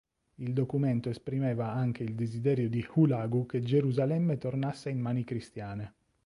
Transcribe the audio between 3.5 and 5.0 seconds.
Gerusalemme tornasse in